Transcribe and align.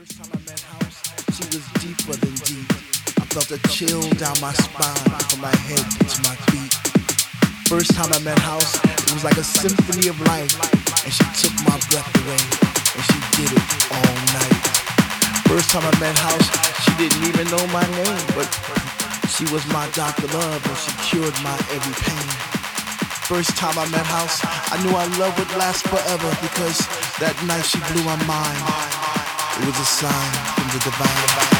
First 0.00 0.16
time 0.16 0.32
I 0.32 0.40
met 0.48 0.60
House, 0.64 0.96
she 1.36 1.44
was 1.52 1.64
deeper 1.76 2.16
than 2.16 2.32
deep. 2.48 2.72
I 3.20 3.24
felt 3.36 3.52
a 3.52 3.60
chill 3.68 4.00
down 4.16 4.32
my 4.40 4.48
spine 4.56 4.96
from 5.28 5.44
my 5.44 5.52
head 5.68 5.84
to 6.08 6.16
my 6.24 6.32
feet. 6.48 6.72
First 7.68 7.92
time 7.92 8.08
I 8.08 8.16
met 8.24 8.40
House, 8.40 8.80
it 8.80 9.12
was 9.12 9.28
like 9.28 9.36
a 9.36 9.44
symphony 9.44 10.08
of 10.08 10.16
life, 10.24 10.56
and 11.04 11.12
she 11.12 11.20
took 11.36 11.52
my 11.68 11.76
breath 11.92 12.08
away, 12.16 12.40
and 12.40 13.02
she 13.12 13.20
did 13.36 13.52
it 13.52 13.66
all 13.92 14.16
night. 14.40 14.64
First 15.44 15.68
time 15.68 15.84
I 15.84 15.92
met 16.00 16.16
House, 16.16 16.48
she 16.80 16.96
didn't 16.96 17.20
even 17.28 17.44
know 17.52 17.60
my 17.68 17.84
name, 18.00 18.24
but 18.32 18.48
she 19.28 19.44
was 19.52 19.60
my 19.68 19.84
doctor 19.92 20.32
love, 20.32 20.64
and 20.64 20.78
she 20.80 20.96
cured 21.12 21.36
my 21.44 21.52
every 21.76 21.96
pain. 22.00 22.28
First 23.28 23.52
time 23.52 23.76
I 23.76 23.84
met 23.92 24.08
House, 24.08 24.40
I 24.72 24.80
knew 24.80 24.96
our 24.96 25.12
love 25.20 25.36
would 25.36 25.52
last 25.60 25.84
forever 25.92 26.30
because 26.40 26.88
that 27.20 27.36
night 27.44 27.68
she 27.68 27.76
blew 27.92 28.00
my 28.08 28.16
mind. 28.24 28.99
It 29.60 29.66
was 29.66 29.78
a 29.78 29.84
sign 29.84 30.32
from 30.56 30.68
the 30.68 30.78
divine. 30.78 31.59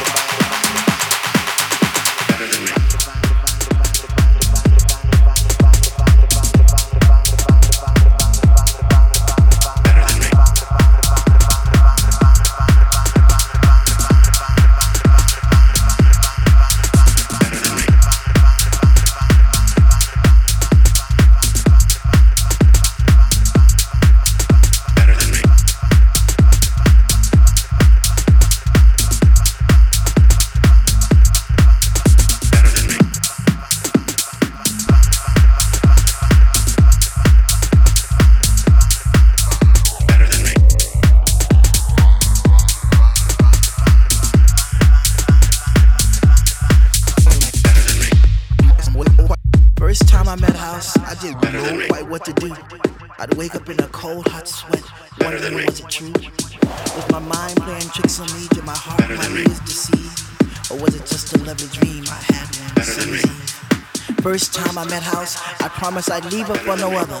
Promise 65.81 66.11
I'd 66.11 66.31
leave 66.31 66.45
her 66.45 66.53
for 66.53 66.77
no 66.77 66.91
other, 66.91 67.19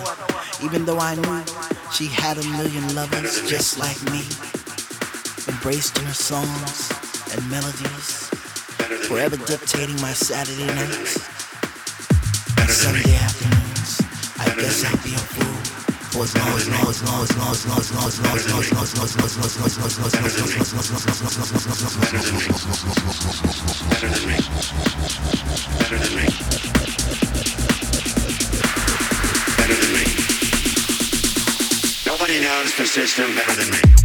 even 0.63 0.85
though 0.85 0.99
I 0.99 1.15
knew 1.15 1.43
she 1.91 2.05
had 2.05 2.37
a 2.37 2.45
million 2.49 2.93
lovers 2.93 3.41
just 3.49 3.79
like 3.79 3.97
me. 4.13 4.21
Embraced 5.49 5.97
her 5.97 6.13
songs 6.13 6.93
and 7.33 7.41
melodies, 7.49 8.29
forever 9.07 9.37
dictating 9.47 9.99
my 9.99 10.13
Saturday 10.13 10.67
nights. 10.77 11.17
And 12.61 12.69
Sunday 12.69 13.15
afternoons, 13.15 13.99
I 14.37 14.45
guess 14.53 14.85
I'd 14.85 15.03
be 15.03 15.15
a 15.15 15.23
fool. 15.33 16.21
As 16.21 16.35
long 16.37 16.53
as 16.53 16.69
long 16.69 16.87
as 17.23 17.31
Nobody 32.31 32.47
knows 32.47 32.73
the 32.77 32.85
system 32.85 33.35
better 33.35 33.55
than 33.55 33.71
me. 33.71 34.00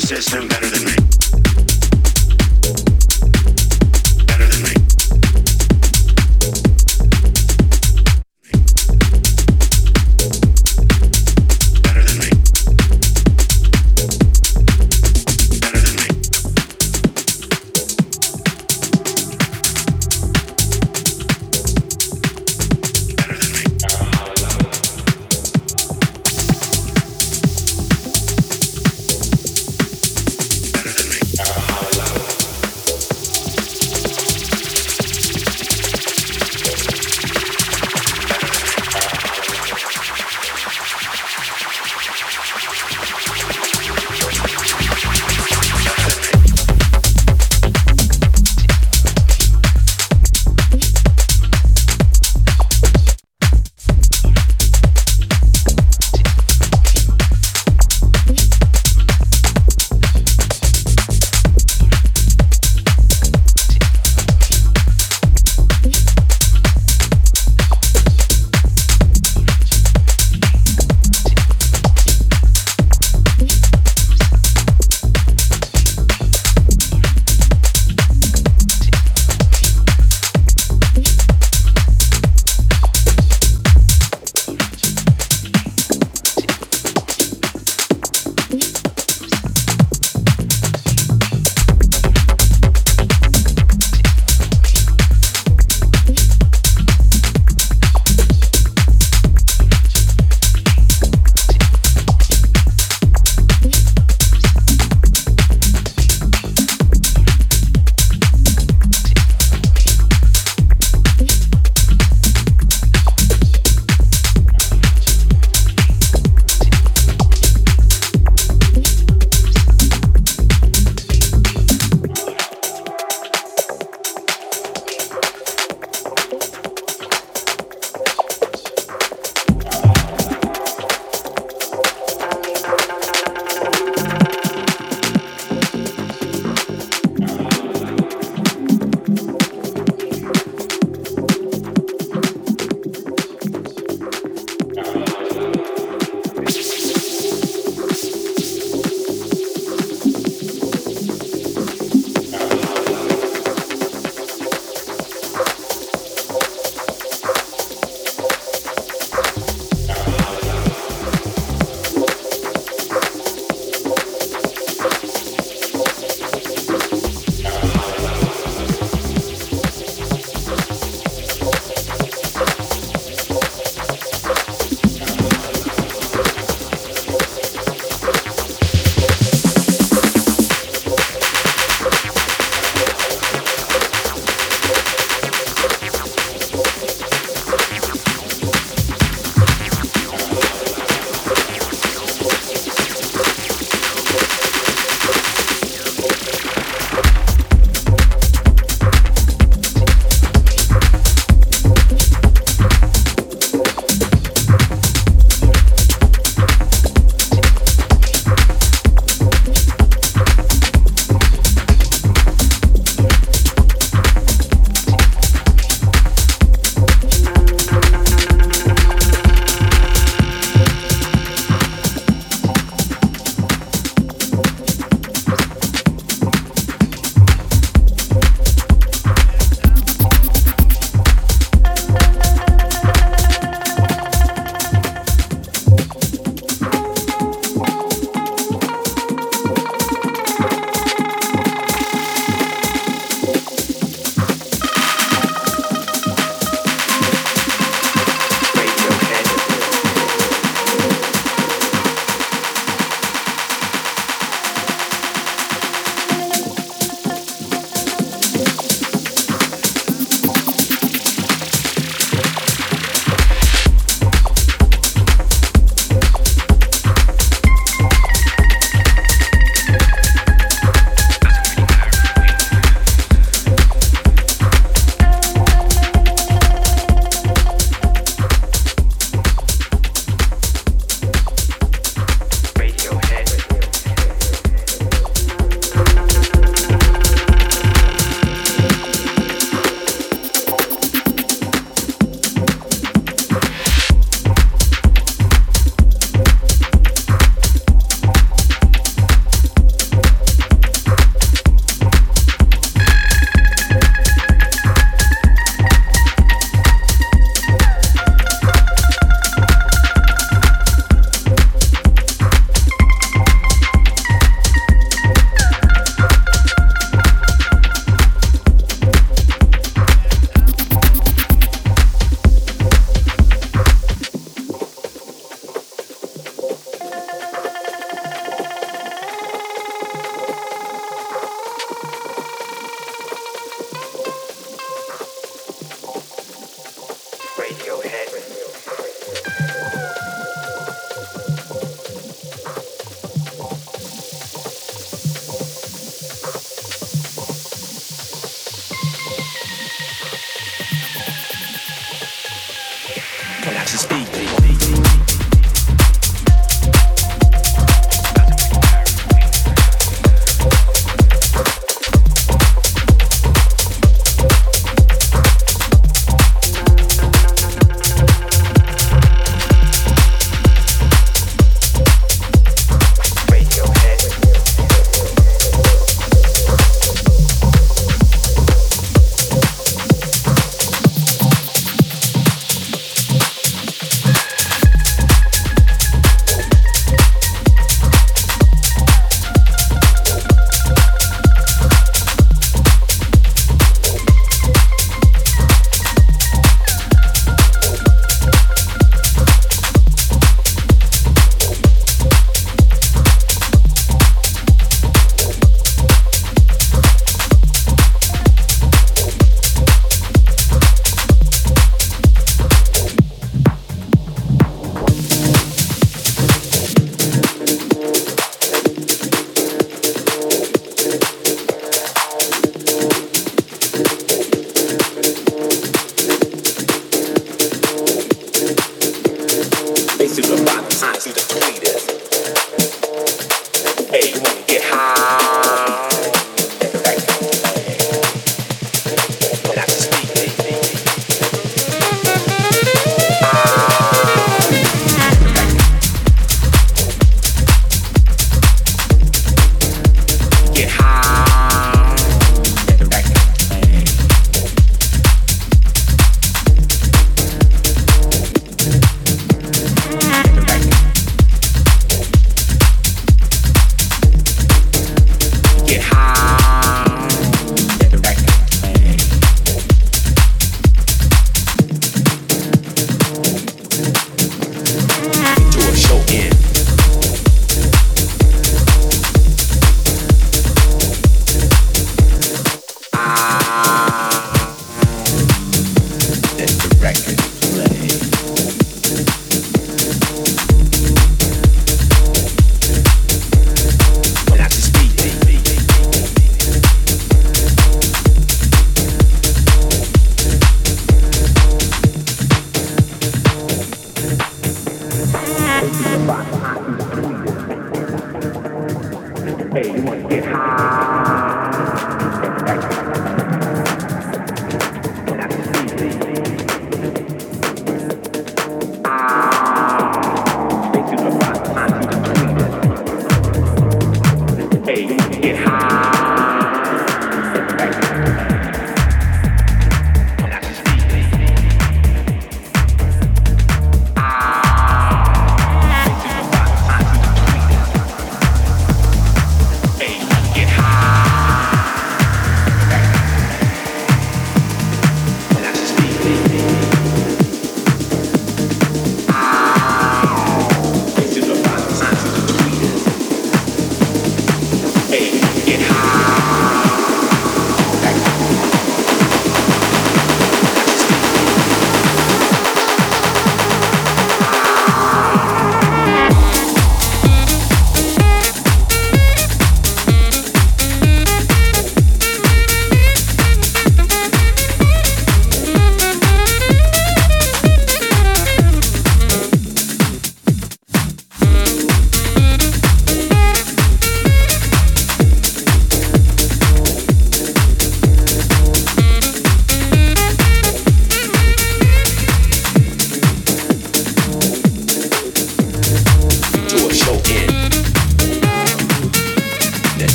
system 0.00 0.48
better 0.48 0.68
than 0.70 0.84
me. 0.84 1.09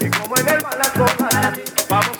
y 0.00 0.10
como 0.10 0.36
en 0.38 0.48
el 0.48 0.62
palacio, 0.62 1.06
vamos 1.88 2.18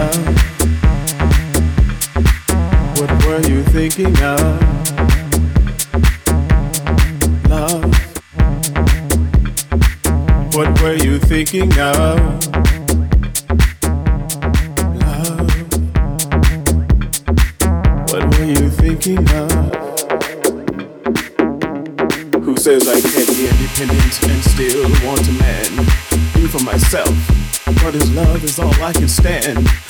love? 0.00 0.26
What 2.98 3.10
were 3.24 3.42
you 3.48 3.62
thinking 3.64 4.16
of? 4.22 4.40
Love. 7.48 7.84
What 10.54 10.68
were 10.80 10.96
you 11.06 11.18
thinking 11.18 11.72
of? 11.78 12.18
Love. 15.04 15.50
What 18.10 18.24
were 18.34 18.50
you 18.56 18.70
thinking 18.82 19.24
of? 19.42 19.50
Who 22.44 22.56
says 22.56 22.88
I 22.88 23.00
can't 23.00 23.28
be 23.36 23.48
independent 23.52 24.14
and 24.30 24.42
still 24.54 24.82
want 25.06 25.28
a 25.28 25.32
man? 25.32 25.70
Do 26.34 26.48
for 26.48 26.62
myself 26.64 27.40
but 27.82 27.94
his 27.94 28.14
love 28.14 28.44
is 28.44 28.58
all 28.58 28.74
I 28.82 28.92
can 28.92 29.08
stand. 29.08 29.89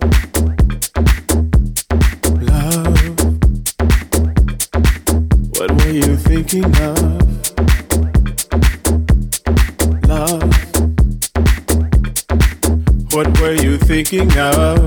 speaking 14.11 14.37
of 14.39 14.80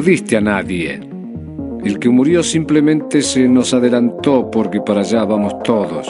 perdiste 0.00 0.38
a 0.38 0.40
nadie. 0.40 0.98
El 1.84 1.98
que 1.98 2.08
murió 2.08 2.42
simplemente 2.42 3.20
se 3.20 3.46
nos 3.46 3.74
adelantó 3.74 4.50
porque 4.50 4.80
para 4.80 5.00
allá 5.00 5.26
vamos 5.26 5.62
todos. 5.62 6.08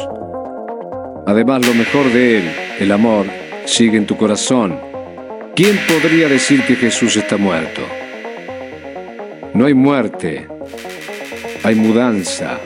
Además, 1.27 1.67
lo 1.67 1.75
mejor 1.75 2.07
de 2.13 2.39
él, 2.39 2.45
el 2.79 2.93
amor, 2.93 3.27
sigue 3.65 3.97
en 3.97 4.07
tu 4.07 4.17
corazón. 4.17 4.79
¿Quién 5.57 5.77
podría 5.89 6.29
decir 6.29 6.63
que 6.63 6.77
Jesús 6.77 7.17
está 7.17 7.37
muerto? 7.37 7.81
No 9.55 9.67
hay 9.67 9.75
muerte, 9.75 10.47
hay 11.65 11.75
mudanza. 11.75 12.61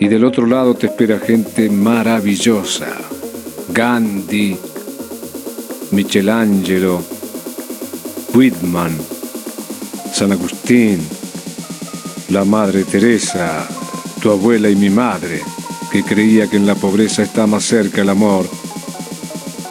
Y 0.00 0.08
del 0.08 0.24
otro 0.24 0.46
lado 0.46 0.74
te 0.74 0.86
espera 0.86 1.20
gente 1.20 1.70
maravillosa. 1.70 2.88
Gandhi, 3.72 4.56
Michelangelo, 5.92 7.00
Whitman, 8.34 9.11
San 10.12 10.30
Agustín, 10.30 11.00
la 12.28 12.44
Madre 12.44 12.84
Teresa, 12.84 13.66
tu 14.20 14.30
abuela 14.30 14.68
y 14.68 14.76
mi 14.76 14.90
madre, 14.90 15.42
que 15.90 16.04
creía 16.04 16.48
que 16.48 16.58
en 16.58 16.66
la 16.66 16.74
pobreza 16.74 17.22
está 17.22 17.46
más 17.46 17.64
cerca 17.64 18.02
el 18.02 18.10
amor, 18.10 18.46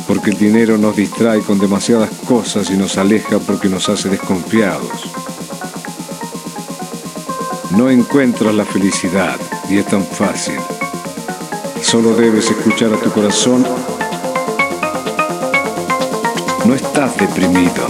porque 0.08 0.32
el 0.32 0.38
dinero 0.38 0.78
nos 0.80 0.96
distrae 0.96 1.42
con 1.42 1.60
demasiadas 1.60 2.10
cosas 2.28 2.72
y 2.72 2.74
nos 2.74 2.98
aleja 2.98 3.38
porque 3.40 3.70
nos 3.70 3.88
hace 3.88 4.10
desconfiados. 4.10 5.12
No 7.78 7.90
encuentras 7.90 8.54
la 8.54 8.66
felicidad 8.66 9.38
y 9.70 9.78
es 9.78 9.86
tan 9.86 10.04
fácil. 10.04 10.60
Solo 11.82 12.16
debes 12.16 12.50
escuchar 12.50 12.94
a 12.94 12.98
tu 12.98 13.12
corazón. 13.12 13.66
No 16.66 16.74
estás 16.76 17.16
deprimido, 17.18 17.88